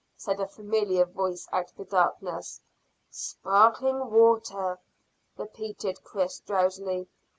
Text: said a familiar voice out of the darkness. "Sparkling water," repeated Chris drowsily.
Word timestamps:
said 0.17 0.39
a 0.39 0.47
familiar 0.47 1.05
voice 1.05 1.47
out 1.51 1.69
of 1.69 1.77
the 1.77 1.85
darkness. 1.85 2.59
"Sparkling 3.11 4.09
water," 4.09 4.79
repeated 5.37 6.03
Chris 6.03 6.39
drowsily. 6.39 7.07